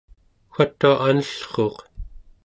watua 0.53 0.93
anellruuq 1.07 1.77